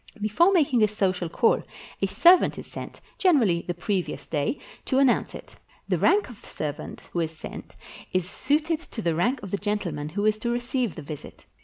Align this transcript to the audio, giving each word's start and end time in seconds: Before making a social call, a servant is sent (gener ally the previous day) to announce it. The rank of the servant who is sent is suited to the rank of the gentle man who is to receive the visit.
Before 0.19 0.51
making 0.51 0.81
a 0.81 0.87
social 0.87 1.29
call, 1.29 1.61
a 2.01 2.07
servant 2.07 2.57
is 2.57 2.65
sent 2.65 3.01
(gener 3.19 3.43
ally 3.43 3.61
the 3.67 3.75
previous 3.75 4.25
day) 4.25 4.57
to 4.85 4.97
announce 4.97 5.35
it. 5.35 5.55
The 5.87 5.99
rank 5.99 6.27
of 6.27 6.41
the 6.41 6.47
servant 6.47 7.01
who 7.13 7.19
is 7.19 7.37
sent 7.37 7.75
is 8.11 8.27
suited 8.27 8.79
to 8.79 9.03
the 9.03 9.13
rank 9.13 9.43
of 9.43 9.51
the 9.51 9.57
gentle 9.57 9.91
man 9.91 10.09
who 10.09 10.25
is 10.25 10.39
to 10.39 10.49
receive 10.49 10.95
the 10.95 11.03
visit. 11.03 11.45